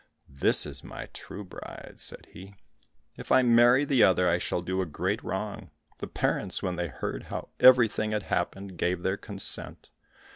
"This 0.27 0.65
is 0.65 0.83
my 0.83 1.09
true 1.13 1.43
bride," 1.43 1.99
said 1.99 2.25
he; 2.33 2.55
"if 3.17 3.31
I 3.31 3.43
marry 3.43 3.85
the 3.85 4.01
other, 4.01 4.27
I 4.27 4.39
shall 4.39 4.63
do 4.63 4.81
a 4.81 4.85
great 4.87 5.23
wrong." 5.23 5.69
The 5.99 6.07
parents, 6.07 6.63
when 6.63 6.75
they 6.75 6.87
heard 6.87 7.25
how 7.25 7.49
everything 7.59 8.09
had 8.09 8.23
happened, 8.23 8.79
gave 8.79 9.03
their 9.03 9.15
consent. 9.17 9.91